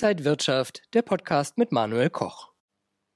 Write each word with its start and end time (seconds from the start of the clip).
Inside 0.00 0.24
Wirtschaft, 0.24 0.82
der 0.94 1.02
Podcast 1.02 1.58
mit 1.58 1.72
Manuel 1.72 2.08
Koch. 2.08 2.52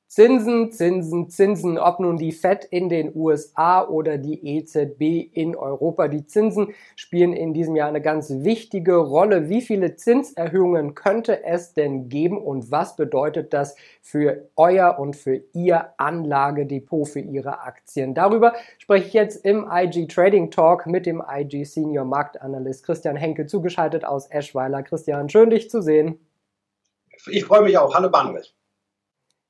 Zinsen, 0.09 0.73
Zinsen, 0.73 1.31
Zinsen, 1.31 1.79
ob 1.79 2.01
nun 2.01 2.17
die 2.17 2.33
Fed 2.33 2.65
in 2.65 2.89
den 2.89 3.15
USA 3.15 3.87
oder 3.87 4.19
die 4.19 4.57
EZB 4.57 5.31
in 5.33 5.55
Europa. 5.55 6.09
Die 6.09 6.27
Zinsen 6.27 6.75
spielen 6.97 7.35
in 7.35 7.55
diesem 7.55 7.77
Jahr 7.77 7.87
eine 7.87 8.01
ganz 8.01 8.31
wichtige 8.31 8.97
Rolle. 8.97 9.49
Wie 9.49 9.61
viele 9.61 9.95
Zinserhöhungen 9.95 10.97
könnte 10.97 11.45
es 11.45 11.73
denn 11.73 12.09
geben 12.09 12.37
und 12.37 12.73
was 12.73 12.97
bedeutet 12.97 13.53
das 13.53 13.77
für 14.01 14.49
euer 14.57 14.99
und 14.99 15.15
für 15.15 15.41
ihr 15.53 15.91
Anlagedepot, 15.99 17.09
für 17.09 17.21
Ihre 17.21 17.61
Aktien? 17.61 18.13
Darüber 18.13 18.55
spreche 18.79 19.07
ich 19.07 19.13
jetzt 19.13 19.45
im 19.45 19.69
IG 19.71 20.09
Trading 20.09 20.51
Talk 20.51 20.87
mit 20.87 21.07
dem 21.07 21.23
IG 21.25 21.63
Senior 21.63 22.05
Marktanalyst 22.05 22.85
Christian 22.85 23.15
Henke 23.15 23.47
zugeschaltet 23.47 24.05
aus 24.05 24.29
Eschweiler. 24.29 24.83
Christian, 24.83 25.29
schön 25.29 25.51
dich 25.51 25.71
zu 25.71 25.81
sehen. 25.81 26.19
Ich 27.27 27.45
freue 27.45 27.63
mich 27.63 27.79
auch. 27.79 27.95
Hallo 27.95 28.11
Manuel. 28.11 28.45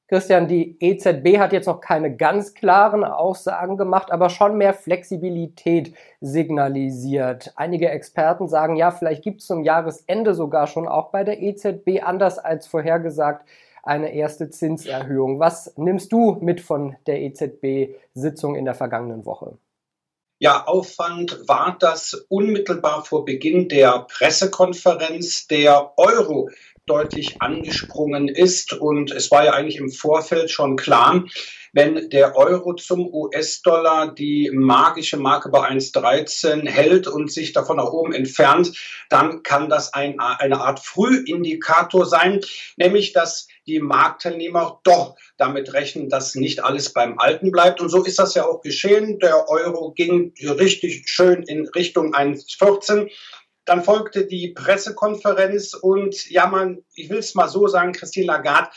Christian, 0.08 0.46
die 0.46 0.76
EZB 0.78 1.38
hat 1.38 1.54
jetzt 1.54 1.66
noch 1.66 1.80
keine 1.80 2.14
ganz 2.14 2.52
klaren 2.52 3.02
Aussagen 3.02 3.78
gemacht, 3.78 4.10
aber 4.10 4.28
schon 4.28 4.58
mehr 4.58 4.74
Flexibilität 4.74 5.94
signalisiert. 6.20 7.54
Einige 7.56 7.88
Experten 7.88 8.46
sagen, 8.46 8.76
ja, 8.76 8.90
vielleicht 8.90 9.22
gibt 9.22 9.40
es 9.40 9.46
zum 9.46 9.62
Jahresende 9.62 10.34
sogar 10.34 10.66
schon 10.66 10.86
auch 10.86 11.12
bei 11.12 11.24
der 11.24 11.40
EZB, 11.40 12.02
anders 12.02 12.38
als 12.38 12.66
vorhergesagt, 12.66 13.48
eine 13.82 14.12
erste 14.12 14.50
Zinserhöhung. 14.50 15.40
Was 15.40 15.72
nimmst 15.78 16.12
du 16.12 16.36
mit 16.42 16.60
von 16.60 16.94
der 17.06 17.22
EZB-Sitzung 17.22 18.54
in 18.54 18.66
der 18.66 18.74
vergangenen 18.74 19.24
Woche? 19.24 19.56
Ja, 20.38 20.66
Aufwand 20.66 21.48
war 21.48 21.76
das 21.78 22.14
unmittelbar 22.28 23.04
vor 23.04 23.24
Beginn 23.24 23.68
der 23.68 24.06
Pressekonferenz 24.10 25.46
der 25.46 25.92
Euro 25.96 26.50
deutlich 26.86 27.40
angesprungen 27.40 28.28
ist. 28.28 28.72
Und 28.72 29.10
es 29.10 29.30
war 29.30 29.44
ja 29.44 29.52
eigentlich 29.52 29.76
im 29.76 29.90
Vorfeld 29.90 30.50
schon 30.50 30.76
klar, 30.76 31.24
wenn 31.72 32.10
der 32.10 32.36
Euro 32.36 32.74
zum 32.74 33.06
US-Dollar 33.12 34.14
die 34.14 34.50
magische 34.52 35.16
Marke 35.16 35.48
bei 35.48 35.60
1,13 35.60 36.68
hält 36.68 37.06
und 37.06 37.32
sich 37.32 37.52
davon 37.52 37.78
nach 37.78 37.90
oben 37.90 38.12
entfernt, 38.12 38.76
dann 39.08 39.42
kann 39.42 39.70
das 39.70 39.94
ein, 39.94 40.20
eine 40.20 40.60
Art 40.60 40.80
Frühindikator 40.80 42.04
sein, 42.04 42.40
nämlich 42.76 43.14
dass 43.14 43.48
die 43.66 43.80
Marktteilnehmer 43.80 44.80
doch 44.84 45.16
damit 45.38 45.72
rechnen, 45.72 46.10
dass 46.10 46.34
nicht 46.34 46.62
alles 46.62 46.92
beim 46.92 47.18
Alten 47.18 47.50
bleibt. 47.50 47.80
Und 47.80 47.88
so 47.88 48.04
ist 48.04 48.18
das 48.18 48.34
ja 48.34 48.44
auch 48.44 48.60
geschehen. 48.60 49.18
Der 49.20 49.48
Euro 49.48 49.92
ging 49.92 50.34
richtig 50.42 51.08
schön 51.08 51.42
in 51.44 51.66
Richtung 51.68 52.14
1,14. 52.14 53.10
Dann 53.64 53.84
folgte 53.84 54.26
die 54.26 54.48
Pressekonferenz 54.48 55.74
und 55.74 56.28
ja, 56.30 56.46
man, 56.46 56.84
ich 56.94 57.10
will 57.10 57.18
es 57.18 57.34
mal 57.34 57.48
so 57.48 57.68
sagen, 57.68 57.92
Christine 57.92 58.26
Lagarde, 58.26 58.70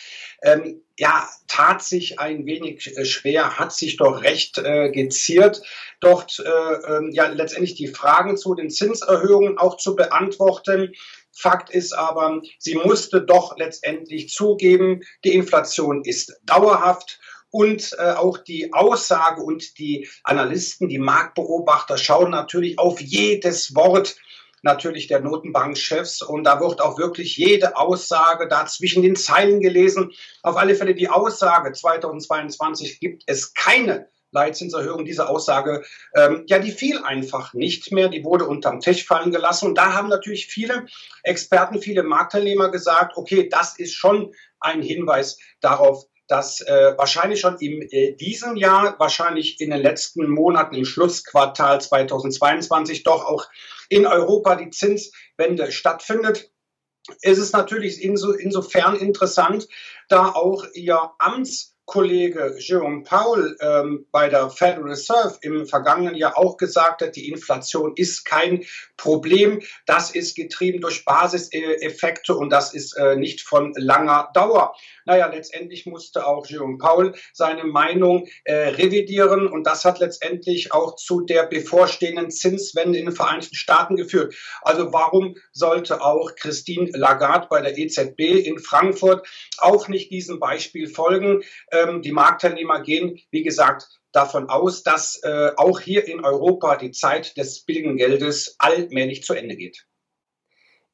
ähm, 0.43 0.81
ja, 0.97 1.27
tat 1.47 1.81
sich 1.81 2.19
ein 2.19 2.45
wenig 2.45 2.95
äh, 2.95 3.05
schwer, 3.05 3.57
hat 3.57 3.73
sich 3.73 3.97
doch 3.97 4.21
recht 4.21 4.57
äh, 4.59 4.91
geziert, 4.91 5.61
dort 5.99 6.39
äh, 6.39 6.49
äh, 6.49 7.09
ja 7.11 7.27
letztendlich 7.27 7.75
die 7.75 7.87
Fragen 7.87 8.37
zu 8.37 8.53
den 8.53 8.69
Zinserhöhungen 8.69 9.57
auch 9.57 9.77
zu 9.77 9.95
beantworten. 9.95 10.93
Fakt 11.37 11.69
ist 11.69 11.93
aber, 11.93 12.41
sie 12.59 12.75
musste 12.75 13.21
doch 13.21 13.57
letztendlich 13.57 14.29
zugeben, 14.29 15.01
die 15.25 15.33
Inflation 15.33 16.03
ist 16.05 16.39
dauerhaft 16.43 17.19
und 17.49 17.95
äh, 17.99 18.11
auch 18.11 18.37
die 18.37 18.73
Aussage 18.73 19.41
und 19.41 19.77
die 19.79 20.07
Analysten, 20.23 20.87
die 20.87 20.99
Marktbeobachter 20.99 21.97
schauen 21.97 22.31
natürlich 22.31 22.79
auf 22.79 23.01
jedes 23.01 23.75
Wort 23.75 24.15
natürlich 24.65 25.07
der 25.07 25.21
Notenbankchefs. 25.21 26.21
Und 26.21 26.43
da 26.43 26.59
wird 26.59 26.81
auch 26.81 26.97
wirklich 26.97 27.37
jede 27.37 27.77
Aussage 27.77 28.47
da 28.49 28.65
zwischen 28.65 29.03
den 29.03 29.15
Zeilen 29.15 29.61
gelesen. 29.61 30.11
Auf 30.41 30.57
alle 30.57 30.75
Fälle 30.75 30.95
die 30.95 31.07
Aussage 31.07 31.71
2022 31.71 32.99
gibt 32.99 33.23
es 33.27 33.53
keine 33.53 34.09
Leitzinserhöhung, 34.31 35.05
diese 35.05 35.29
Aussage, 35.29 35.85
ähm, 36.13 36.43
ja, 36.47 36.59
die 36.59 36.71
fiel 36.71 36.97
einfach 37.03 37.53
nicht 37.53 37.93
mehr, 37.93 38.09
die 38.09 38.25
wurde 38.25 38.45
unterm 38.45 38.81
Tisch 38.81 39.05
fallen 39.05 39.31
gelassen. 39.31 39.69
Und 39.69 39.77
da 39.77 39.93
haben 39.93 40.09
natürlich 40.09 40.47
viele 40.47 40.87
Experten, 41.23 41.79
viele 41.79 42.03
Marktteilnehmer 42.03 42.69
gesagt, 42.69 43.15
okay, 43.15 43.47
das 43.47 43.79
ist 43.79 43.93
schon 43.93 44.33
ein 44.59 44.81
Hinweis 44.81 45.37
darauf, 45.61 46.03
dass 46.27 46.61
äh, 46.61 46.93
wahrscheinlich 46.97 47.39
schon 47.39 47.57
in 47.57 47.81
äh, 47.89 48.15
diesem 48.15 48.55
Jahr, 48.55 48.95
wahrscheinlich 48.99 49.61
in 49.61 49.69
den 49.69 49.81
letzten 49.81 50.27
Monaten 50.29 50.75
im 50.75 50.85
Schlussquartal 50.85 51.81
2022 51.81 53.03
doch 53.03 53.25
auch 53.25 53.45
in 53.89 54.05
Europa 54.05 54.55
die 54.55 54.69
Zinswende 54.69 55.71
stattfindet. 55.71 56.51
Es 57.21 57.37
ist 57.37 57.53
natürlich 57.53 58.01
inso, 58.01 58.31
insofern 58.31 58.95
interessant, 58.95 59.67
da 60.09 60.31
auch 60.31 60.65
ihr 60.73 61.11
Amts 61.19 61.75
Kollege 61.85 62.55
Jerome 62.59 63.03
Powell 63.03 63.55
ähm, 63.61 64.07
bei 64.11 64.27
der 64.27 64.49
Federal 64.49 64.89
Reserve 64.89 65.37
im 65.41 65.67
vergangenen 65.67 66.15
Jahr 66.15 66.37
auch 66.37 66.57
gesagt 66.57 67.01
hat, 67.01 67.15
die 67.15 67.29
Inflation 67.29 67.93
ist 67.95 68.25
kein 68.25 68.65
Problem. 68.97 69.61
Das 69.85 70.09
ist 70.09 70.35
getrieben 70.35 70.81
durch 70.81 71.05
Basiseffekte 71.05 72.35
und 72.35 72.49
das 72.49 72.73
ist 72.73 72.97
äh, 72.97 73.15
nicht 73.15 73.41
von 73.41 73.73
langer 73.77 74.31
Dauer. 74.33 74.75
Naja, 75.05 75.27
letztendlich 75.27 75.85
musste 75.85 76.25
auch 76.25 76.47
Jerome 76.47 76.77
Powell 76.77 77.13
seine 77.31 77.63
Meinung 77.63 78.27
äh, 78.43 78.53
revidieren 78.69 79.47
und 79.47 79.65
das 79.65 79.85
hat 79.85 79.99
letztendlich 79.99 80.73
auch 80.73 80.95
zu 80.95 81.21
der 81.21 81.45
bevorstehenden 81.45 82.31
Zinswende 82.31 82.97
in 82.97 83.05
den 83.05 83.15
Vereinigten 83.15 83.55
Staaten 83.55 83.95
geführt. 83.95 84.35
Also 84.63 84.91
warum 84.91 85.35
sollte 85.51 86.01
auch 86.01 86.33
Christine 86.35 86.89
Lagarde 86.93 87.47
bei 87.49 87.61
der 87.61 87.77
EZB 87.77 88.19
in 88.45 88.59
Frankfurt 88.59 89.27
auch 89.59 89.87
nicht 89.87 90.11
diesem 90.11 90.39
Beispiel 90.39 90.87
folgen? 90.87 91.43
Ähm, 91.71 92.01
die 92.01 92.11
Marktteilnehmer 92.11 92.81
gehen, 92.81 93.19
wie 93.29 93.43
gesagt, 93.43 93.87
davon 94.11 94.49
aus, 94.49 94.81
dass 94.81 95.21
äh, 95.23 95.51
auch 95.57 95.79
hier 95.79 96.07
in 96.07 96.23
Europa 96.23 96.77
die 96.77 96.91
Zeit 96.91 97.37
des 97.37 97.63
billigen 97.63 97.97
Geldes 97.97 98.55
allmählich 98.57 99.23
zu 99.23 99.33
Ende 99.33 99.55
geht. 99.55 99.85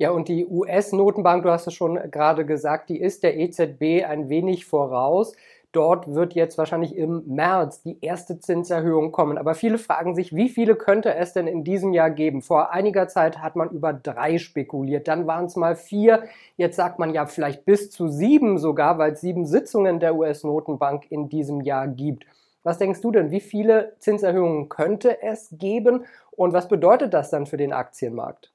Ja, 0.01 0.09
und 0.09 0.29
die 0.29 0.47
US-Notenbank, 0.47 1.43
du 1.43 1.51
hast 1.51 1.67
es 1.67 1.75
schon 1.75 1.93
gerade 2.09 2.43
gesagt, 2.43 2.89
die 2.89 2.99
ist 2.99 3.21
der 3.21 3.37
EZB 3.37 4.03
ein 4.03 4.29
wenig 4.29 4.65
voraus. 4.65 5.35
Dort 5.73 6.11
wird 6.15 6.33
jetzt 6.33 6.57
wahrscheinlich 6.57 6.95
im 6.95 7.21
März 7.27 7.83
die 7.83 7.99
erste 8.01 8.39
Zinserhöhung 8.39 9.11
kommen. 9.11 9.37
Aber 9.37 9.53
viele 9.53 9.77
fragen 9.77 10.15
sich, 10.15 10.35
wie 10.35 10.49
viele 10.49 10.75
könnte 10.75 11.13
es 11.13 11.33
denn 11.33 11.45
in 11.45 11.63
diesem 11.63 11.93
Jahr 11.93 12.09
geben? 12.09 12.41
Vor 12.41 12.71
einiger 12.71 13.09
Zeit 13.09 13.43
hat 13.43 13.55
man 13.55 13.69
über 13.69 13.93
drei 13.93 14.39
spekuliert, 14.39 15.07
dann 15.07 15.27
waren 15.27 15.45
es 15.45 15.55
mal 15.55 15.75
vier. 15.75 16.23
Jetzt 16.57 16.77
sagt 16.77 16.97
man 16.97 17.13
ja 17.13 17.27
vielleicht 17.27 17.65
bis 17.65 17.91
zu 17.91 18.07
sieben 18.07 18.57
sogar, 18.57 18.97
weil 18.97 19.11
es 19.11 19.21
sieben 19.21 19.45
Sitzungen 19.45 19.99
der 19.99 20.15
US-Notenbank 20.15 21.11
in 21.11 21.29
diesem 21.29 21.61
Jahr 21.61 21.87
gibt. 21.87 22.25
Was 22.63 22.79
denkst 22.79 23.01
du 23.01 23.11
denn, 23.11 23.29
wie 23.29 23.39
viele 23.39 23.93
Zinserhöhungen 23.99 24.67
könnte 24.67 25.21
es 25.21 25.53
geben 25.59 26.05
und 26.31 26.53
was 26.53 26.67
bedeutet 26.67 27.13
das 27.13 27.29
dann 27.29 27.45
für 27.45 27.57
den 27.57 27.71
Aktienmarkt? 27.71 28.51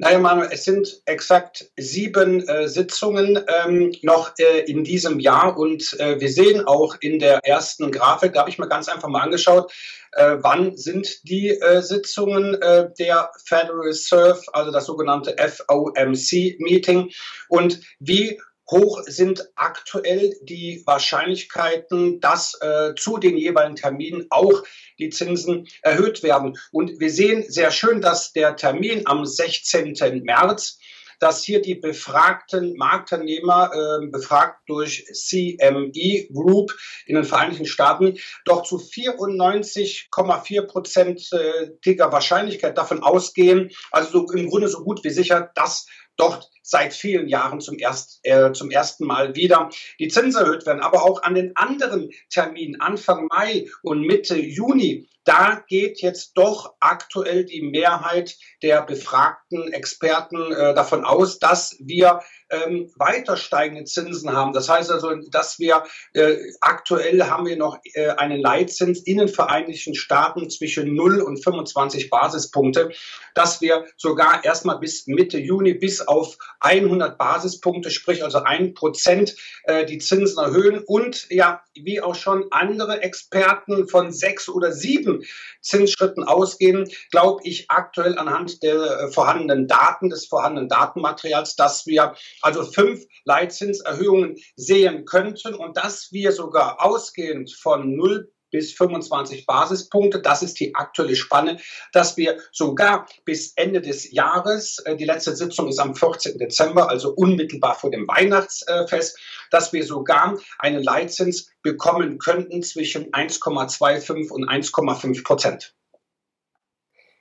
Naja, 0.00 0.20
Manuel, 0.20 0.50
es 0.52 0.62
sind 0.64 1.02
exakt 1.06 1.72
sieben 1.76 2.46
äh, 2.48 2.68
Sitzungen 2.68 3.44
ähm, 3.48 3.92
noch 4.02 4.30
äh, 4.38 4.60
in 4.60 4.84
diesem 4.84 5.18
Jahr 5.18 5.58
und 5.58 5.98
äh, 5.98 6.20
wir 6.20 6.30
sehen 6.30 6.64
auch 6.68 6.94
in 7.00 7.18
der 7.18 7.44
ersten 7.44 7.90
Grafik, 7.90 8.32
da 8.32 8.40
habe 8.40 8.50
ich 8.50 8.58
mir 8.58 8.68
ganz 8.68 8.88
einfach 8.88 9.08
mal 9.08 9.22
angeschaut, 9.22 9.72
äh, 10.12 10.36
wann 10.38 10.76
sind 10.76 11.28
die 11.28 11.48
äh, 11.48 11.82
Sitzungen 11.82 12.54
äh, 12.62 12.90
der 12.96 13.32
Federal 13.44 13.80
Reserve, 13.80 14.40
also 14.52 14.70
das 14.70 14.86
sogenannte 14.86 15.34
FOMC-Meeting 15.36 17.10
und 17.48 17.80
wie 17.98 18.40
hoch 18.70 19.02
sind 19.06 19.48
aktuell 19.54 20.34
die 20.42 20.82
Wahrscheinlichkeiten, 20.84 22.20
dass 22.20 22.58
äh, 22.60 22.94
zu 22.94 23.18
den 23.18 23.36
jeweiligen 23.36 23.76
Terminen 23.76 24.26
auch 24.30 24.62
die 24.98 25.10
Zinsen 25.10 25.66
erhöht 25.82 26.22
werden. 26.22 26.58
Und 26.72 27.00
wir 27.00 27.10
sehen 27.10 27.44
sehr 27.48 27.70
schön, 27.70 28.00
dass 28.00 28.32
der 28.32 28.56
Termin 28.56 29.06
am 29.06 29.24
16. 29.24 30.22
März 30.24 30.78
dass 31.20 31.44
hier 31.44 31.60
die 31.60 31.74
befragten 31.74 32.76
Marktteilnehmer, 32.76 33.70
äh, 33.72 34.06
befragt 34.06 34.60
durch 34.66 35.04
CME 35.12 36.28
Group 36.32 36.76
in 37.06 37.16
den 37.16 37.24
Vereinigten 37.24 37.66
Staaten, 37.66 38.18
doch 38.44 38.62
zu 38.62 38.78
94,4 38.78 40.62
prozentiger 40.66 42.12
Wahrscheinlichkeit 42.12 42.78
davon 42.78 43.02
ausgehen, 43.02 43.70
also 43.90 44.10
so 44.10 44.32
im 44.32 44.48
Grunde 44.48 44.68
so 44.68 44.84
gut 44.84 45.02
wie 45.04 45.10
sicher, 45.10 45.50
dass 45.54 45.86
dort 46.18 46.50
seit 46.62 46.92
vielen 46.92 47.28
Jahren 47.28 47.60
zum, 47.60 47.78
erst, 47.78 48.20
äh, 48.24 48.52
zum 48.52 48.70
ersten 48.70 49.06
Mal 49.06 49.34
wieder 49.34 49.70
die 49.98 50.08
Zinsen 50.08 50.42
erhöht 50.44 50.66
werden. 50.66 50.82
Aber 50.82 51.02
auch 51.02 51.22
an 51.22 51.34
den 51.34 51.56
anderen 51.56 52.10
Terminen 52.28 52.80
Anfang 52.80 53.26
Mai 53.30 53.66
und 53.82 54.02
Mitte 54.02 54.36
Juni, 54.36 55.08
Da 55.28 55.62
geht 55.68 56.00
jetzt 56.00 56.38
doch 56.38 56.72
aktuell 56.80 57.44
die 57.44 57.60
Mehrheit 57.60 58.34
der 58.62 58.80
befragten 58.80 59.70
Experten 59.74 60.52
äh, 60.52 60.72
davon 60.72 61.04
aus, 61.04 61.38
dass 61.38 61.76
wir 61.80 62.20
ähm, 62.48 62.90
weiter 62.96 63.36
steigende 63.36 63.84
Zinsen 63.84 64.32
haben. 64.32 64.54
Das 64.54 64.70
heißt 64.70 64.90
also, 64.90 65.14
dass 65.30 65.58
wir 65.58 65.84
äh, 66.14 66.38
aktuell 66.62 67.22
haben 67.24 67.44
wir 67.44 67.58
noch 67.58 67.76
äh, 67.92 68.08
einen 68.08 68.40
Leitzins 68.40 69.00
in 69.00 69.18
den 69.18 69.28
Vereinigten 69.28 69.94
Staaten 69.94 70.48
zwischen 70.48 70.94
0 70.94 71.20
und 71.20 71.44
25 71.44 72.08
Basispunkte, 72.08 72.90
dass 73.34 73.60
wir 73.60 73.84
sogar 73.98 74.46
erstmal 74.46 74.78
bis 74.78 75.06
Mitte 75.08 75.38
Juni 75.38 75.74
bis 75.74 76.00
auf 76.00 76.38
100 76.60 77.18
Basispunkte, 77.18 77.90
sprich 77.90 78.24
also 78.24 78.38
ein 78.44 78.72
Prozent, 78.72 79.36
äh, 79.64 79.84
die 79.84 79.98
Zinsen 79.98 80.42
erhöhen 80.42 80.82
und 80.86 81.26
ja, 81.28 81.62
wie 81.74 82.00
auch 82.00 82.14
schon 82.14 82.46
andere 82.50 83.02
Experten 83.02 83.88
von 83.88 84.10
sechs 84.10 84.48
oder 84.48 84.72
sieben 84.72 85.17
Zinsschritten 85.60 86.24
ausgehen, 86.24 86.88
glaube 87.10 87.40
ich 87.44 87.70
aktuell 87.70 88.18
anhand 88.18 88.62
der 88.62 88.76
äh, 88.76 89.10
vorhandenen 89.10 89.66
Daten, 89.66 90.10
des 90.10 90.26
vorhandenen 90.26 90.68
Datenmaterials, 90.68 91.56
dass 91.56 91.86
wir 91.86 92.14
also 92.42 92.64
fünf 92.64 93.04
Leitzinserhöhungen 93.24 94.36
sehen 94.56 95.04
könnten 95.04 95.54
und 95.54 95.76
dass 95.76 96.12
wir 96.12 96.32
sogar 96.32 96.84
ausgehend 96.84 97.52
von 97.52 97.96
0 97.96 98.30
bis 98.50 98.72
25 98.72 99.46
Basispunkte. 99.46 100.20
Das 100.20 100.42
ist 100.42 100.60
die 100.60 100.74
aktuelle 100.74 101.16
Spanne, 101.16 101.58
dass 101.92 102.16
wir 102.16 102.38
sogar 102.52 103.06
bis 103.24 103.52
Ende 103.56 103.80
des 103.80 104.12
Jahres, 104.12 104.78
äh, 104.84 104.96
die 104.96 105.04
letzte 105.04 105.34
Sitzung 105.36 105.68
ist 105.68 105.78
am 105.78 105.94
14. 105.94 106.38
Dezember, 106.38 106.88
also 106.88 107.10
unmittelbar 107.10 107.74
vor 107.74 107.90
dem 107.90 108.06
Weihnachtsfest, 108.08 109.18
dass 109.50 109.72
wir 109.72 109.84
sogar 109.84 110.38
einen 110.58 110.82
Leitzins 110.82 111.50
bekommen 111.62 112.18
könnten 112.18 112.62
zwischen 112.62 113.12
1,25 113.12 114.30
und 114.30 114.48
1,5 114.48 115.24
Prozent. 115.24 115.74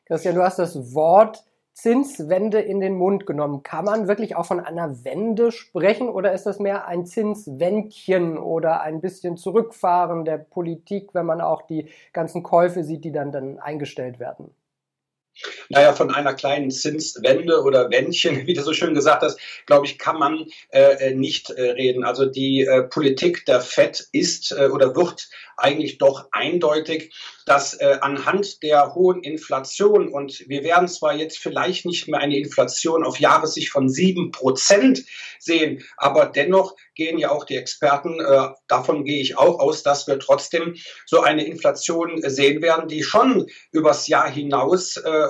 Christian, 0.08 0.36
du 0.36 0.44
hast 0.44 0.60
das 0.60 0.94
Wort 0.94 1.44
Zinswende 1.78 2.60
in 2.60 2.80
den 2.80 2.96
Mund 2.96 3.28
genommen. 3.28 3.62
Kann 3.62 3.86
man 3.86 4.08
wirklich 4.08 4.36
auch 4.36 4.48
von 4.48 4.60
einer 4.60 5.04
Wende 5.04 5.52
sprechen 5.52 6.10
oder 6.10 6.34
ist 6.34 6.48
das 6.48 6.58
mehr 6.58 6.88
ein 6.88 7.06
Zinswändchen 7.06 8.40
oder 8.40 8.82
ein 8.82 9.00
bisschen 9.00 9.38
Zurückfahren 9.38 10.26
der 10.26 10.40
Politik, 10.40 11.14
wenn 11.14 11.28
man 11.28 11.40
auch 11.40 11.62
die 11.62 11.88
ganzen 12.14 12.42
Käufe 12.42 12.84
sieht, 12.84 13.06
die 13.06 13.12
dann, 13.12 13.32
dann 13.32 13.60
eingestellt 13.60 14.20
werden? 14.20 14.56
Naja, 15.70 15.94
von 15.94 16.14
einer 16.14 16.34
kleinen 16.34 16.72
Zinswende 16.72 17.62
oder 17.62 17.90
Wändchen, 17.90 18.48
wie 18.48 18.54
du 18.54 18.62
so 18.62 18.74
schön 18.74 18.94
gesagt 18.94 19.24
hast, 19.24 19.40
glaube 19.66 19.86
ich, 19.86 19.98
kann 19.98 20.18
man 20.18 20.46
äh, 20.70 21.14
nicht 21.14 21.50
äh, 21.50 21.72
reden. 21.72 22.04
Also 22.04 22.26
die 22.26 22.62
äh, 22.62 22.84
Politik 22.84 23.46
der 23.46 23.62
FED 23.62 24.08
ist 24.12 24.52
äh, 24.52 24.68
oder 24.68 24.96
wird 24.96 25.28
eigentlich 25.58 25.98
doch 25.98 26.28
eindeutig, 26.32 27.14
dass 27.46 27.74
äh, 27.74 27.98
anhand 28.02 28.62
der 28.62 28.94
hohen 28.94 29.24
Inflation 29.24 30.08
und 30.08 30.48
wir 30.48 30.64
werden 30.64 30.88
zwar 30.88 31.16
jetzt 31.16 31.40
vielleicht 31.40 31.86
nicht 31.86 32.08
mehr 32.08 32.20
eine 32.20 32.38
Inflation 32.38 33.04
auf 33.04 33.20
Jahressicht 33.20 33.70
von 33.70 33.90
sieben 33.90 34.32
Prozent 34.32 35.04
sehen, 35.40 35.84
aber 35.98 36.28
dennoch 36.28 36.76
gehen 36.94 37.18
ja 37.18 37.32
auch 37.32 37.46
die 37.46 37.56
Experten, 37.56 38.20
äh, 38.20 38.50
davon 38.68 39.04
gehe 39.04 39.22
ich 39.22 39.38
auch 39.38 39.60
aus, 39.60 39.82
dass 39.82 40.08
wir 40.08 40.20
trotzdem 40.20 40.76
so 41.06 41.22
eine 41.22 41.46
Inflation 41.46 42.22
sehen 42.30 42.62
werden, 42.62 42.88
die 42.88 43.04
schon 43.04 43.48
übers 43.72 44.08
Jahr 44.08 44.30
hinaus 44.30 44.98
äh, 44.98 45.27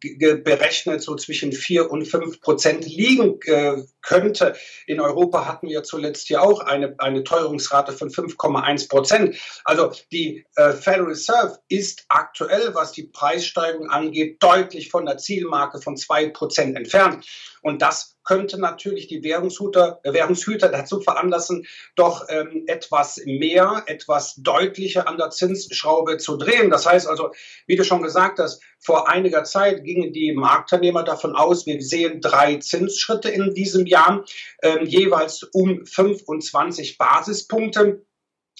berechnet 0.00 1.02
so 1.02 1.16
zwischen 1.16 1.52
vier 1.52 1.90
und 1.90 2.06
fünf 2.06 2.40
Prozent 2.40 2.86
liegen 2.86 3.38
äh, 3.46 3.82
könnte. 4.02 4.54
In 4.86 5.00
Europa 5.00 5.46
hatten 5.46 5.68
wir 5.68 5.82
zuletzt 5.82 6.28
ja 6.30 6.40
auch 6.40 6.60
eine, 6.60 6.94
eine 6.98 7.24
Teuerungsrate 7.24 7.92
von 7.92 8.10
5,1 8.10 8.88
Prozent. 8.88 9.36
Also 9.64 9.92
die 10.10 10.46
äh, 10.56 10.72
Federal 10.72 11.06
Reserve 11.06 11.58
ist 11.68 12.04
aktuell, 12.08 12.74
was 12.74 12.92
die 12.92 13.04
Preissteigerung 13.04 13.90
angeht, 13.90 14.42
deutlich 14.42 14.90
von 14.90 15.06
der 15.06 15.18
Zielmarke 15.18 15.80
von 15.80 15.96
zwei 15.96 16.28
Prozent 16.28 16.76
entfernt. 16.76 17.26
Und 17.62 17.82
das 17.82 18.16
könnte 18.24 18.60
natürlich 18.60 19.08
die 19.08 19.22
Währungshüter, 19.22 20.00
äh, 20.02 20.12
Währungshüter 20.12 20.68
dazu 20.68 21.00
veranlassen, 21.00 21.66
doch 21.96 22.26
ähm, 22.28 22.64
etwas 22.66 23.20
mehr, 23.24 23.82
etwas 23.86 24.36
deutlicher 24.36 25.08
an 25.08 25.18
der 25.18 25.30
Zinsschraube 25.30 26.18
zu 26.18 26.36
drehen. 26.36 26.70
Das 26.70 26.86
heißt 26.86 27.08
also, 27.08 27.32
wie 27.66 27.76
du 27.76 27.84
schon 27.84 28.02
gesagt 28.02 28.38
hast, 28.38 28.62
vor 28.80 29.08
einiger 29.08 29.44
Zeit 29.44 29.84
gingen 29.84 30.12
die 30.12 30.32
Marktteilnehmer 30.32 31.02
davon 31.02 31.36
aus, 31.36 31.66
wir 31.66 31.80
sehen 31.82 32.20
drei 32.20 32.56
Zinsschritte 32.56 33.28
in 33.28 33.54
diesem 33.54 33.86
Jahr, 33.86 34.24
ähm, 34.62 34.86
jeweils 34.86 35.42
um 35.52 35.84
25 35.84 36.96
Basispunkte. 36.96 38.06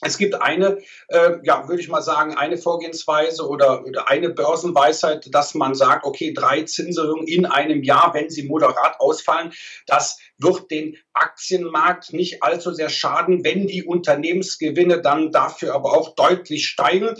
Es 0.02 0.16
gibt 0.16 0.34
eine, 0.40 0.78
äh, 1.08 1.38
ja, 1.42 1.68
würde 1.68 1.82
ich 1.82 1.88
mal 1.88 2.00
sagen, 2.00 2.34
eine 2.34 2.56
Vorgehensweise 2.56 3.46
oder, 3.46 3.84
oder 3.84 4.08
eine 4.08 4.30
Börsenweisheit, 4.30 5.28
dass 5.34 5.54
man 5.54 5.74
sagt, 5.74 6.04
okay, 6.04 6.32
drei 6.32 6.62
Zinserhöhungen 6.62 7.26
in 7.26 7.44
einem 7.44 7.82
Jahr, 7.82 8.14
wenn 8.14 8.30
sie 8.30 8.44
moderat 8.44 8.98
ausfallen, 8.98 9.52
das 9.86 10.18
wird 10.38 10.70
den 10.70 10.96
Aktienmarkt 11.12 12.12
nicht 12.12 12.42
allzu 12.42 12.72
sehr 12.72 12.88
schaden, 12.88 13.44
wenn 13.44 13.66
die 13.66 13.84
Unternehmensgewinne 13.84 15.00
dann 15.00 15.32
dafür 15.32 15.74
aber 15.74 15.96
auch 15.96 16.14
deutlich 16.14 16.66
steigen. 16.66 17.16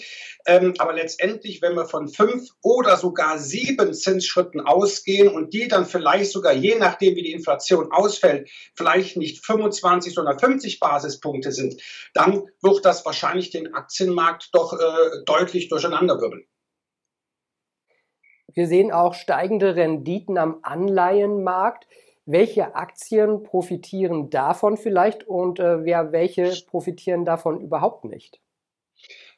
Ähm, 0.46 0.75
aber 0.78 0.94
letztendlich, 0.94 1.60
wenn 1.60 1.75
wir 1.75 1.87
von 1.87 2.08
fünf 2.08 2.48
oder 2.62 2.96
sogar 2.96 3.38
sieben 3.38 3.92
Zinsschritten 3.92 4.60
ausgehen 4.60 5.28
und 5.28 5.52
die 5.52 5.69
dann 5.69 5.87
vielleicht 5.87 6.32
sogar, 6.32 6.52
je 6.52 6.76
nachdem 6.76 7.14
wie 7.16 7.22
die 7.22 7.32
Inflation 7.32 7.92
ausfällt, 7.92 8.50
vielleicht 8.75 9.16
nicht 9.16 9.44
25, 9.44 10.14
sondern 10.14 10.38
50 10.38 10.81
Basispunkte 10.81 11.52
sind, 11.52 11.81
dann 12.14 12.44
wird 12.62 12.84
das 12.84 13.04
wahrscheinlich 13.04 13.50
den 13.50 13.75
Aktienmarkt 13.75 14.50
doch 14.52 14.72
äh, 14.72 15.25
deutlich 15.26 15.69
durcheinanderwirbeln. 15.69 16.46
Wir 18.54 18.66
sehen 18.66 18.90
auch 18.90 19.14
steigende 19.14 19.76
Renditen 19.76 20.36
am 20.36 20.58
Anleihenmarkt. 20.62 21.86
Welche 22.31 22.77
Aktien 22.77 23.43
profitieren 23.43 24.31
davon 24.31 24.77
vielleicht 24.77 25.27
und 25.27 25.59
äh, 25.59 25.85
wer, 25.85 26.12
welche 26.12 26.53
profitieren 26.69 27.25
davon 27.25 27.61
überhaupt 27.61 28.05
nicht? 28.05 28.41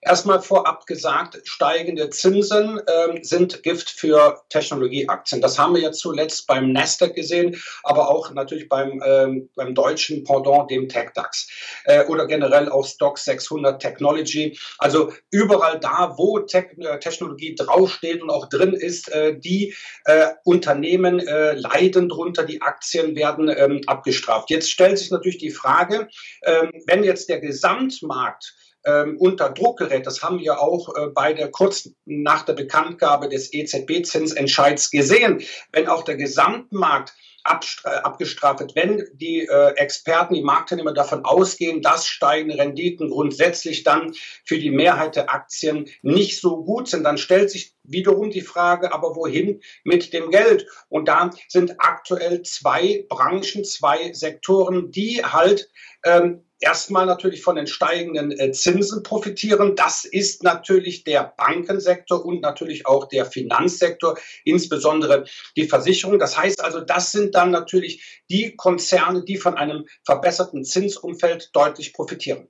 Erstmal 0.04 0.42
vorab 0.42 0.86
gesagt, 0.86 1.40
steigende 1.44 2.10
Zinsen 2.10 2.80
ähm, 2.88 3.22
sind 3.22 3.62
Gift 3.62 3.88
für 3.88 4.42
Technologieaktien. 4.48 5.40
Das 5.40 5.60
haben 5.60 5.76
wir 5.76 5.80
jetzt 5.80 6.00
zuletzt 6.00 6.48
beim 6.48 6.72
Nasdaq 6.72 7.14
gesehen, 7.14 7.56
aber 7.84 8.10
auch 8.10 8.32
natürlich 8.32 8.68
beim, 8.68 9.00
ähm, 9.06 9.48
beim 9.54 9.76
deutschen 9.76 10.24
Pendant, 10.24 10.68
dem 10.72 10.88
TechDAX 10.88 11.48
äh, 11.84 12.04
oder 12.06 12.26
generell 12.26 12.68
auch 12.68 12.84
Stock 12.84 13.16
600 13.16 13.80
Technology. 13.80 14.58
Also 14.78 15.12
überall 15.30 15.78
da, 15.78 16.14
wo 16.16 16.40
Te 16.40 16.66
äh, 16.78 16.98
Technologie 16.98 17.54
draufsteht 17.54 18.22
und 18.22 18.30
auch 18.30 18.48
drin 18.48 18.72
ist, 18.72 19.08
äh, 19.12 19.38
die 19.38 19.72
äh, 20.06 20.30
Unternehmen 20.42 21.20
äh, 21.20 21.52
leiden 21.52 22.08
drunter, 22.08 22.42
die 22.42 22.60
Aktien 22.60 23.14
werden 23.14 23.48
ähm, 23.48 23.82
abgestraft. 23.86 24.50
Jetzt 24.50 24.68
stellt 24.68 24.98
sich 24.98 25.12
natürlich 25.12 25.38
die 25.38 25.52
Frage, 25.52 26.08
ähm, 26.44 26.72
wenn 26.88 27.04
jetzt 27.04 27.28
der 27.28 27.38
Gesamtmarkt 27.38 28.52
ähm, 28.84 29.16
unter 29.18 29.50
Druck 29.50 29.78
gerät. 29.78 30.06
Das 30.06 30.22
haben 30.22 30.38
wir 30.40 30.60
auch 30.60 30.94
äh, 30.96 31.08
bei 31.08 31.32
der 31.32 31.50
kurz 31.50 31.90
nach 32.04 32.44
der 32.44 32.54
Bekanntgabe 32.54 33.28
des 33.28 33.52
EZB-Zinsentscheids 33.52 34.90
gesehen. 34.90 35.42
Wenn 35.72 35.88
auch 35.88 36.04
der 36.04 36.16
Gesamtmarkt 36.16 37.14
abgestraft 37.44 38.60
wird, 38.60 38.76
wenn 38.76 39.04
die 39.14 39.40
äh, 39.40 39.74
Experten, 39.74 40.34
die 40.34 40.42
Marktteilnehmer 40.42 40.92
davon 40.92 41.24
ausgehen, 41.24 41.82
dass 41.82 42.06
steigende 42.06 42.56
Renditen 42.56 43.10
grundsätzlich 43.10 43.82
dann 43.82 44.12
für 44.44 44.58
die 44.58 44.70
Mehrheit 44.70 45.16
der 45.16 45.32
Aktien 45.32 45.88
nicht 46.02 46.40
so 46.40 46.62
gut 46.62 46.88
sind, 46.88 47.04
dann 47.04 47.18
stellt 47.18 47.50
sich 47.50 47.74
wiederum 47.82 48.30
die 48.30 48.42
Frage, 48.42 48.92
aber 48.92 49.16
wohin 49.16 49.60
mit 49.82 50.12
dem 50.12 50.30
Geld? 50.30 50.66
Und 50.88 51.08
da 51.08 51.30
sind 51.48 51.74
aktuell 51.78 52.42
zwei 52.42 53.04
Branchen, 53.08 53.64
zwei 53.64 54.12
Sektoren, 54.12 54.92
die 54.92 55.24
halt 55.24 55.68
ähm, 56.04 56.44
erstmal 56.62 57.06
natürlich 57.06 57.42
von 57.42 57.56
den 57.56 57.66
steigenden 57.66 58.32
äh, 58.32 58.52
Zinsen 58.52 59.02
profitieren. 59.02 59.76
Das 59.76 60.04
ist 60.04 60.42
natürlich 60.42 61.04
der 61.04 61.34
Bankensektor 61.36 62.24
und 62.24 62.40
natürlich 62.40 62.86
auch 62.86 63.06
der 63.06 63.26
Finanzsektor, 63.26 64.18
insbesondere 64.44 65.24
die 65.56 65.66
Versicherung. 65.66 66.18
Das 66.18 66.38
heißt 66.38 66.62
also, 66.62 66.80
das 66.80 67.12
sind 67.12 67.34
dann 67.34 67.50
natürlich 67.50 68.22
die 68.30 68.56
Konzerne, 68.56 69.24
die 69.24 69.36
von 69.36 69.56
einem 69.56 69.86
verbesserten 70.04 70.64
Zinsumfeld 70.64 71.50
deutlich 71.52 71.92
profitieren. 71.92 72.48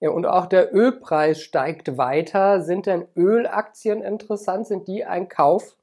Ja, 0.00 0.10
und 0.10 0.26
auch 0.26 0.46
der 0.46 0.74
Ölpreis 0.74 1.42
steigt 1.42 1.96
weiter. 1.96 2.62
Sind 2.62 2.86
denn 2.86 3.06
Ölaktien 3.14 4.02
interessant? 4.02 4.66
Sind 4.66 4.88
die 4.88 5.04
ein 5.04 5.28
Kauf? 5.28 5.76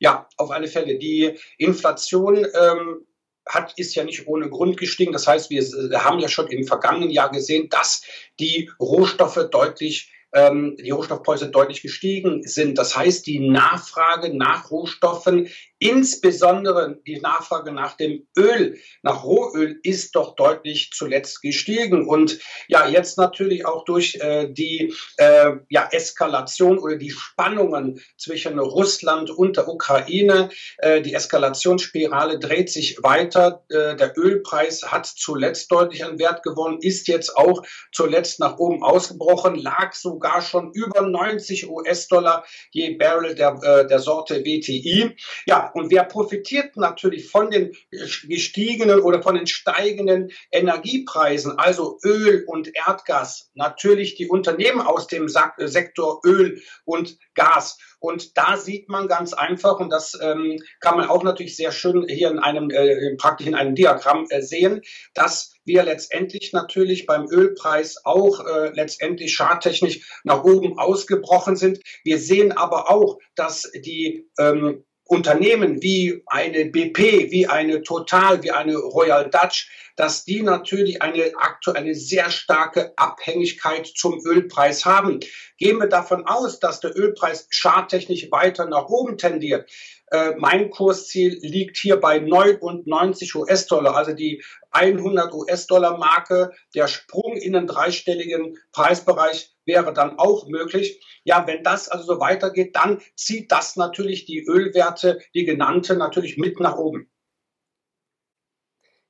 Ja, 0.00 0.28
auf 0.36 0.50
alle 0.50 0.66
Fälle. 0.66 0.98
Die 0.98 1.38
Inflation 1.56 2.36
ähm, 2.36 3.06
hat, 3.46 3.74
ist 3.76 3.94
ja 3.94 4.04
nicht 4.04 4.26
ohne 4.26 4.48
Grund 4.48 4.76
gestiegen. 4.76 5.12
Das 5.12 5.26
heißt, 5.26 5.50
wir 5.50 6.04
haben 6.04 6.18
ja 6.18 6.28
schon 6.28 6.48
im 6.48 6.66
vergangenen 6.66 7.10
Jahr 7.10 7.30
gesehen, 7.30 7.68
dass 7.68 8.02
die 8.40 8.70
Rohstoffe 8.80 9.48
deutlich 9.50 10.12
ähm, 10.34 10.76
die 10.78 10.90
Rohstoffpreise 10.90 11.48
deutlich 11.48 11.80
gestiegen 11.80 12.42
sind. 12.42 12.76
Das 12.76 12.96
heißt, 12.96 13.26
die 13.26 13.38
Nachfrage 13.38 14.36
nach 14.36 14.70
Rohstoffen, 14.70 15.48
insbesondere 15.78 16.98
die 17.06 17.20
Nachfrage 17.20 17.70
nach 17.70 17.96
dem 17.96 18.26
Öl, 18.36 18.78
nach 19.02 19.22
Rohöl, 19.22 19.78
ist 19.82 20.16
doch 20.16 20.34
deutlich 20.34 20.90
zuletzt 20.92 21.40
gestiegen. 21.40 22.08
Und 22.08 22.38
ja, 22.68 22.88
jetzt 22.88 23.16
natürlich 23.16 23.64
auch 23.66 23.84
durch 23.84 24.16
äh, 24.16 24.48
die 24.50 24.92
äh, 25.18 25.52
ja, 25.68 25.88
Eskalation 25.92 26.78
oder 26.78 26.96
die 26.96 27.10
Spannungen 27.10 28.00
zwischen 28.16 28.58
Russland 28.58 29.30
und 29.30 29.56
der 29.56 29.68
Ukraine. 29.68 30.48
Äh, 30.78 31.02
die 31.02 31.14
Eskalationsspirale 31.14 32.38
dreht 32.38 32.70
sich 32.70 33.02
weiter. 33.02 33.64
Äh, 33.68 33.94
der 33.94 34.14
Ölpreis 34.16 34.82
hat 34.90 35.06
zuletzt 35.06 35.70
deutlich 35.70 36.04
an 36.04 36.18
Wert 36.18 36.42
gewonnen, 36.42 36.78
ist 36.80 37.06
jetzt 37.06 37.36
auch 37.36 37.62
zuletzt 37.92 38.40
nach 38.40 38.58
oben 38.58 38.82
ausgebrochen, 38.82 39.54
lag 39.54 39.92
sogar 39.92 40.23
schon 40.42 40.72
über 40.72 41.02
90 41.02 41.68
US-Dollar 41.68 42.44
je 42.70 42.96
Barrel 42.96 43.34
der, 43.34 43.58
äh, 43.62 43.86
der 43.86 43.98
Sorte 43.98 44.40
WTI. 44.44 45.16
Ja, 45.46 45.70
und 45.74 45.90
wer 45.90 46.04
profitiert 46.04 46.76
natürlich 46.76 47.28
von 47.28 47.50
den 47.50 47.72
gestiegenen 47.90 49.00
oder 49.00 49.22
von 49.22 49.34
den 49.34 49.46
steigenden 49.46 50.30
Energiepreisen, 50.50 51.58
also 51.58 51.98
Öl 52.04 52.44
und 52.46 52.70
Erdgas? 52.74 53.50
Natürlich 53.54 54.14
die 54.16 54.28
Unternehmen 54.28 54.80
aus 54.80 55.06
dem 55.06 55.28
Sektor 55.28 56.20
Öl 56.24 56.60
und 56.84 57.16
Gas. 57.34 57.78
Und 58.04 58.36
da 58.36 58.58
sieht 58.58 58.90
man 58.90 59.08
ganz 59.08 59.32
einfach, 59.32 59.80
und 59.80 59.88
das 59.88 60.12
ähm, 60.20 60.62
kann 60.80 60.98
man 60.98 61.08
auch 61.08 61.22
natürlich 61.22 61.56
sehr 61.56 61.72
schön 61.72 62.06
hier 62.06 62.30
in 62.30 62.38
einem, 62.38 62.68
äh, 62.68 63.16
praktisch 63.16 63.46
in 63.46 63.54
einem 63.54 63.74
Diagramm 63.74 64.26
äh, 64.28 64.42
sehen, 64.42 64.82
dass 65.14 65.54
wir 65.64 65.84
letztendlich 65.84 66.52
natürlich 66.52 67.06
beim 67.06 67.26
Ölpreis 67.30 68.04
auch 68.04 68.46
äh, 68.46 68.72
letztendlich 68.74 69.34
schadtechnisch 69.34 70.20
nach 70.22 70.44
oben 70.44 70.78
ausgebrochen 70.78 71.56
sind. 71.56 71.80
Wir 72.04 72.18
sehen 72.18 72.52
aber 72.52 72.90
auch, 72.90 73.18
dass 73.36 73.72
die 73.72 74.28
ähm, 74.38 74.84
Unternehmen 75.06 75.82
wie 75.82 76.22
eine 76.26 76.64
BP, 76.66 77.30
wie 77.30 77.46
eine 77.46 77.82
Total, 77.82 78.42
wie 78.42 78.50
eine 78.50 78.76
Royal 78.76 79.28
Dutch, 79.28 79.70
dass 79.96 80.24
die 80.24 80.42
natürlich 80.42 81.02
eine 81.02 81.32
aktuelle 81.36 81.94
sehr 81.94 82.30
starke 82.30 82.92
Abhängigkeit 82.96 83.86
zum 83.86 84.20
Ölpreis 84.24 84.84
haben. 84.84 85.20
Gehen 85.58 85.78
wir 85.78 85.88
davon 85.88 86.26
aus, 86.26 86.58
dass 86.58 86.80
der 86.80 86.96
Ölpreis 86.96 87.48
charttechnisch 87.52 88.30
weiter 88.30 88.66
nach 88.66 88.88
oben 88.88 89.18
tendiert. 89.18 89.70
Äh, 90.10 90.32
mein 90.38 90.70
Kursziel 90.70 91.38
liegt 91.42 91.76
hier 91.76 91.96
bei 91.96 92.18
99 92.18 93.34
US-Dollar, 93.34 93.96
also 93.96 94.12
die 94.12 94.42
100 94.70 95.32
US-Dollar-Marke. 95.32 96.52
Der 96.74 96.88
Sprung 96.88 97.36
in 97.36 97.52
den 97.52 97.66
dreistelligen 97.66 98.58
Preisbereich 98.72 99.53
wäre 99.66 99.92
dann 99.92 100.18
auch 100.18 100.48
möglich. 100.48 101.04
Ja, 101.24 101.46
wenn 101.46 101.62
das 101.62 101.88
also 101.88 102.04
so 102.14 102.20
weitergeht, 102.20 102.76
dann 102.76 103.00
zieht 103.16 103.50
das 103.52 103.76
natürlich 103.76 104.26
die 104.26 104.44
Ölwerte, 104.44 105.20
die 105.34 105.44
genannte, 105.44 105.96
natürlich 105.96 106.36
mit 106.38 106.60
nach 106.60 106.76
oben. 106.76 107.10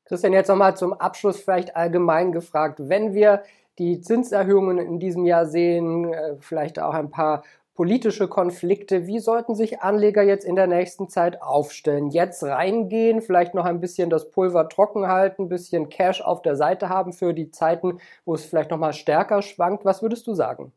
Christian, 0.06 0.34
jetzt 0.34 0.49
nochmal 0.49 0.76
zum 0.76 0.92
Abschluss 0.92 1.40
vielleicht 1.40 1.76
allgemein 1.76 2.32
gefragt. 2.32 2.78
Wenn 2.82 3.14
wir 3.14 3.42
die 3.78 4.00
Zinserhöhungen 4.00 4.78
in 4.78 5.00
diesem 5.00 5.25
Jahr 5.25 5.46
sehen, 5.46 6.12
äh, 6.12 6.37
vielleicht 6.40 6.78
auch 6.78 6.94
ein 6.94 7.11
paar 7.11 7.42
politische 7.75 8.28
Konflikte, 8.28 9.07
wie 9.07 9.19
sollten 9.19 9.54
sich 9.57 9.81
Anleger 9.81 10.23
jetzt 10.23 10.45
in 10.45 10.54
der 10.54 10.69
nächsten 10.69 11.09
Zeit 11.09 11.43
aufstellen? 11.43 12.11
Jetzt 12.11 12.43
reingehen, 12.45 13.21
vielleicht 13.21 13.54
noch 13.54 13.64
ein 13.64 13.81
bisschen 13.81 14.11
das 14.11 14.31
Pulver 14.31 14.69
trocken 14.69 15.09
halten, 15.09 15.45
ein 15.45 15.49
bisschen 15.49 15.88
Cash 15.88 16.21
auf 16.23 16.43
der 16.43 16.57
Seite 16.57 16.88
haben 16.88 17.12
für 17.12 17.35
die 17.35 17.50
Zeiten, 17.50 17.99
wo 18.25 18.35
es 18.35 18.45
vielleicht 18.45 18.71
nochmal 18.71 18.93
stärker 18.93 19.43
schwankt. 19.43 19.85
Was 19.85 20.02
würdest 20.02 20.26
du 20.26 20.35
sagen? 20.35 20.73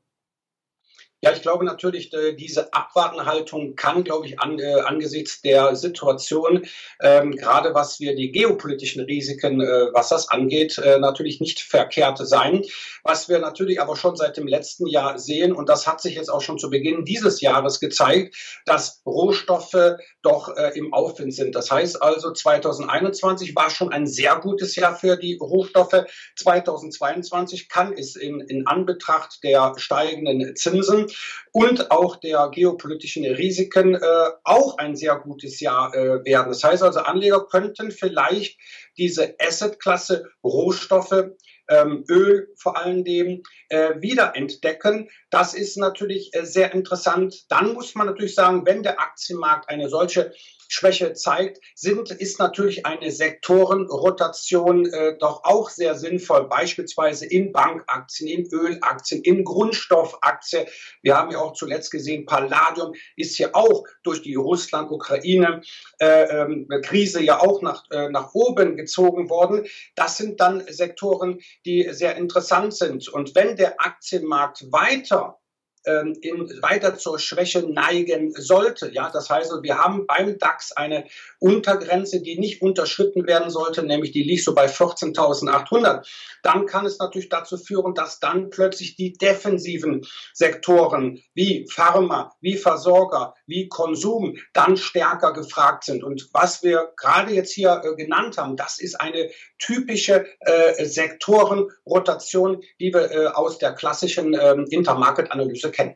Ja, 1.24 1.32
ich 1.32 1.42
glaube 1.42 1.66
natürlich, 1.66 2.14
äh, 2.14 2.34
diese 2.34 2.72
Abwartenhaltung 2.76 3.76
kann, 3.76 4.04
glaube 4.04 4.28
ich, 4.28 4.40
an, 4.40 4.60
äh, 4.60 4.82
angesichts 4.82 5.42
der 5.42 5.76
Situation, 5.76 6.68
ähm, 7.02 7.32
gerade 7.32 7.74
was 7.74 8.00
wir 8.00 8.16
die 8.16 8.32
geopolitischen 8.32 9.04
Risiken, 9.04 9.60
äh, 9.60 9.88
was 9.94 10.10
das 10.10 10.30
angeht, 10.30 10.78
äh, 10.78 11.00
natürlich 11.00 11.40
nicht 11.40 11.62
verkehrt 11.62 12.20
sein. 12.20 12.64
Was 13.04 13.30
wir 13.30 13.40
natürlich 13.40 13.82
aber 13.82 13.96
schon 13.96 14.16
seit 14.16 14.38
dem 14.38 14.46
letzten 14.46 14.86
Jahr 14.86 15.18
sehen, 15.18 15.54
und 15.54 15.70
das 15.70 15.88
hat 15.88 16.02
sich 16.02 16.14
jetzt 16.14 16.30
auch 16.30 16.42
schon 16.42 16.60
zu 16.60 16.70
Beginn 16.70 17.04
dieses 17.04 17.42
Jahres 17.42 17.80
gezeigt, 17.80 18.36
dass 18.68 19.02
Rohstoffe 19.04 19.96
doch 20.22 20.56
äh, 20.56 20.78
im 20.78 20.94
Aufwind 20.94 21.34
sind. 21.34 21.56
Das 21.56 21.72
heißt 21.72 22.00
also, 22.00 22.32
2021 22.32 23.56
war 23.56 23.72
schon 23.72 23.92
ein 23.92 24.06
sehr 24.06 24.36
gutes 24.36 24.76
Jahr 24.76 24.96
für 24.96 25.18
die 25.18 25.38
Rohstoffe. 25.42 26.06
2022 26.36 27.70
kann 27.70 27.94
es 27.94 28.16
in, 28.16 28.40
in 28.42 28.68
Anbetracht 28.68 29.40
der 29.44 29.74
steigenden 29.78 30.56
Zinsen 30.56 31.07
und 31.52 31.92
auch 31.92 32.16
der 32.18 32.50
geopolitischen 32.52 33.26
Risiken 33.26 33.96
äh, 33.96 34.00
auch 34.44 34.78
ein 34.78 34.96
sehr 34.96 35.16
gutes 35.18 35.60
Jahr 35.60 35.94
äh, 35.94 36.24
werden. 36.26 36.50
Das 36.50 36.64
heißt 36.64 36.84
also, 36.84 37.00
Anleger 37.00 37.46
könnten 37.46 37.92
vielleicht 37.92 38.60
diese 38.98 39.36
Assetklasse 39.40 40.26
Rohstoffe 40.44 41.32
ähm, 41.70 42.06
Öl 42.10 42.48
vor 42.58 42.78
allen 42.78 43.04
Dingen 43.04 43.44
äh, 43.70 43.96
wiederentdecken. 44.00 45.10
Das 45.30 45.54
ist 45.54 45.78
natürlich 45.78 46.34
äh, 46.34 46.46
sehr 46.46 46.74
interessant. 46.74 47.46
Dann 47.50 47.74
muss 47.74 47.96
man 47.96 48.08
natürlich 48.08 48.36
sagen, 48.36 48.66
wenn 48.66 48.84
der 48.84 49.00
Aktienmarkt 49.00 49.70
eine 49.70 49.90
solche 49.90 50.34
Schwäche 50.68 51.14
zeigt, 51.14 51.60
sind, 51.76 52.12
ist 52.12 52.40
natürlich 52.40 52.86
eine 52.86 53.12
Sektorenrotation 53.12 54.86
äh, 54.86 55.18
doch 55.18 55.44
auch 55.44 55.70
sehr 55.70 55.96
sinnvoll, 55.96 56.48
beispielsweise 56.48 57.26
in 57.26 57.52
Bankaktien, 57.52 58.30
in 58.30 58.48
Ölaktien, 58.52 59.22
in 59.24 59.44
Grundstoffaktien. 59.44 60.68
Wir 61.02 61.18
haben 61.18 61.32
ja 61.32 61.40
auch 61.40 61.54
zuletzt 61.54 61.92
gesehen, 61.92 62.26
Palladium 62.26 62.94
ist 63.16 63.38
hier 63.38 63.56
auch 63.56 63.84
durch 64.04 64.22
die 64.22 64.36
Russland-Ukraine-Krise 64.36 67.20
äh, 67.20 67.22
ähm, 67.22 67.26
ja 67.26 67.40
auch 67.40 67.62
nach, 67.62 67.84
äh, 67.92 68.10
nach 68.10 68.34
oben 68.34 68.76
gezogen 68.76 69.30
worden. 69.30 69.66
Das 69.96 70.18
sind 70.18 70.40
dann 70.40 70.64
Sektoren, 70.68 71.40
die 71.66 71.88
sehr 71.92 72.16
interessant 72.16 72.76
sind. 72.76 73.08
Und 73.08 73.36
wenn 73.36 73.56
der 73.56 73.80
Aktienmarkt 73.80 74.72
weiter 74.72 75.40
ähm, 75.88 76.16
in, 76.22 76.50
weiter 76.62 76.98
zur 76.98 77.18
Schwäche 77.18 77.62
neigen 77.68 78.34
sollte. 78.34 78.92
Ja, 78.92 79.10
das 79.10 79.30
heißt, 79.30 79.52
wir 79.62 79.78
haben 79.78 80.06
beim 80.06 80.38
DAX 80.38 80.72
eine 80.74 81.06
Untergrenze, 81.40 82.22
die 82.22 82.38
nicht 82.38 82.62
unterschritten 82.62 83.26
werden 83.26 83.50
sollte, 83.50 83.84
nämlich 83.84 84.12
die 84.12 84.24
liegt 84.24 84.44
so 84.44 84.54
bei 84.54 84.68
14.800. 84.68 86.06
Dann 86.44 86.66
kann 86.66 86.86
es 86.86 87.00
natürlich 87.00 87.30
dazu 87.30 87.58
führen, 87.58 87.94
dass 87.94 88.20
dann 88.20 88.50
plötzlich 88.50 88.96
die 88.96 89.14
defensiven 89.14 90.06
Sektoren 90.34 91.22
wie 91.34 91.66
Pharma, 91.70 92.36
wie 92.42 92.58
Versorger, 92.58 93.34
wie 93.48 93.68
Konsum 93.70 94.38
dann 94.54 94.78
stärker 94.78 95.34
gefragt 95.34 95.86
sind. 95.86 96.04
Und 96.04 96.30
was 96.34 96.62
wir 96.64 96.92
gerade 96.98 97.34
jetzt 97.34 97.52
hier 97.52 97.82
äh, 97.84 97.96
genannt 97.96 98.38
haben, 98.38 98.56
das 98.56 98.80
ist 98.80 99.02
eine 99.02 99.30
typische 99.58 100.26
äh, 100.42 100.86
Sektorenrotation, 100.86 102.62
die 102.80 102.94
wir 102.94 103.12
äh, 103.12 103.28
aus 103.28 103.58
der 103.58 103.74
klassischen 103.74 104.34
äh, 104.34 104.54
Intermarket-Analyse 104.70 105.72
kennen. 105.72 105.96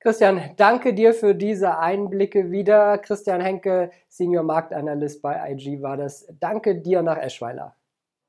Christian, 0.00 0.54
danke 0.56 0.94
dir 0.94 1.14
für 1.14 1.32
diese 1.32 1.78
Einblicke 1.78 2.50
wieder. 2.50 2.98
Christian 2.98 3.40
Henke, 3.40 3.92
Senior 4.08 4.42
Marktanalyst 4.42 5.22
bei 5.22 5.52
IG 5.52 5.80
war 5.80 5.96
das. 5.96 6.26
Danke 6.40 6.80
dir 6.80 7.02
nach 7.02 7.18
Eschweiler. 7.18 7.76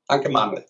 Danke, 0.06 0.28
Manuel. 0.28 0.64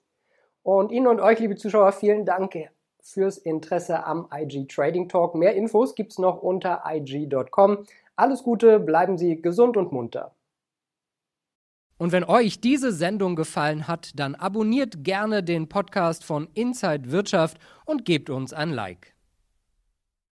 Und 0.63 0.93
Ihnen 0.93 1.09
und 1.09 1.21
euch, 1.21 1.41
liebe 1.41 1.57
Zuschauer, 1.57 1.93
vielen 1.93 2.25
Dank 2.25 2.57
fürs 3.05 3.39
Interesse 3.39 4.05
am 4.05 4.27
IG 4.35 4.67
Trading 4.67 5.09
Talk. 5.09 5.35
Mehr 5.35 5.55
Infos 5.55 5.95
gibt 5.95 6.13
es 6.13 6.19
noch 6.19 6.43
unter 6.43 6.83
IG.com. 6.89 7.85
Alles 8.17 8.43
Gute, 8.43 8.81
bleiben 8.81 9.19
Sie 9.19 9.41
gesund 9.41 9.77
und 9.77 9.93
munter. 9.93 10.35
Und 11.97 12.11
wenn 12.11 12.25
euch 12.25 12.61
diese 12.61 12.93
Sendung 12.93 13.37
gefallen 13.37 13.87
hat, 13.87 14.19
dann 14.19 14.35
abonniert 14.35 15.05
gerne 15.05 15.43
den 15.45 15.69
Podcast 15.69 16.25
von 16.25 16.49
Inside 16.55 17.13
Wirtschaft 17.13 17.59
und 17.85 18.05
gebt 18.05 18.31
uns 18.31 18.53
ein 18.53 18.71
Like. 18.71 19.14